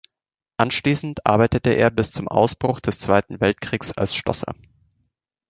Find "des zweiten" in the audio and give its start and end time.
2.79-3.39